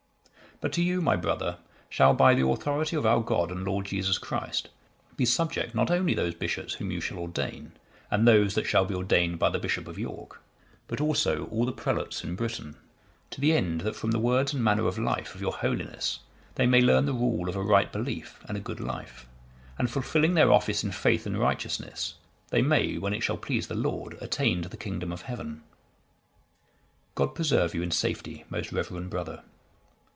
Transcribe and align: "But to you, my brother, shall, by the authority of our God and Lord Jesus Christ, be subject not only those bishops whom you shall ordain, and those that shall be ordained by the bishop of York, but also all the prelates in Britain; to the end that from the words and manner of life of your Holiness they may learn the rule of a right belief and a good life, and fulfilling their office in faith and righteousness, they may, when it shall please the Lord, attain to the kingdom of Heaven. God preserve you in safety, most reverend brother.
"But 0.63 0.73
to 0.73 0.83
you, 0.83 1.01
my 1.01 1.15
brother, 1.15 1.57
shall, 1.89 2.13
by 2.13 2.35
the 2.35 2.47
authority 2.47 2.95
of 2.95 3.03
our 3.03 3.19
God 3.21 3.51
and 3.51 3.63
Lord 3.65 3.87
Jesus 3.87 4.19
Christ, 4.19 4.69
be 5.17 5.25
subject 5.25 5.73
not 5.73 5.89
only 5.89 6.13
those 6.13 6.35
bishops 6.35 6.75
whom 6.75 6.91
you 6.91 7.01
shall 7.01 7.17
ordain, 7.17 7.71
and 8.11 8.27
those 8.27 8.53
that 8.53 8.67
shall 8.67 8.85
be 8.85 8.93
ordained 8.93 9.39
by 9.39 9.49
the 9.49 9.57
bishop 9.57 9.87
of 9.87 9.97
York, 9.97 10.39
but 10.87 11.01
also 11.01 11.45
all 11.45 11.65
the 11.65 11.71
prelates 11.71 12.23
in 12.23 12.35
Britain; 12.35 12.75
to 13.31 13.41
the 13.41 13.53
end 13.53 13.81
that 13.81 13.95
from 13.95 14.11
the 14.11 14.19
words 14.19 14.53
and 14.53 14.63
manner 14.63 14.85
of 14.85 14.99
life 14.99 15.33
of 15.33 15.41
your 15.41 15.53
Holiness 15.53 16.19
they 16.53 16.67
may 16.67 16.79
learn 16.81 17.07
the 17.07 17.13
rule 17.13 17.49
of 17.49 17.55
a 17.55 17.63
right 17.63 17.91
belief 17.91 18.37
and 18.47 18.55
a 18.55 18.59
good 18.61 18.79
life, 18.79 19.25
and 19.79 19.89
fulfilling 19.89 20.35
their 20.35 20.51
office 20.53 20.83
in 20.83 20.91
faith 20.91 21.25
and 21.25 21.39
righteousness, 21.39 22.13
they 22.51 22.61
may, 22.61 22.99
when 22.99 23.15
it 23.15 23.23
shall 23.23 23.35
please 23.37 23.65
the 23.65 23.73
Lord, 23.73 24.15
attain 24.21 24.61
to 24.61 24.69
the 24.69 24.77
kingdom 24.77 25.11
of 25.11 25.23
Heaven. 25.23 25.63
God 27.15 27.33
preserve 27.33 27.73
you 27.73 27.81
in 27.81 27.89
safety, 27.89 28.45
most 28.47 28.71
reverend 28.71 29.09
brother. 29.09 29.41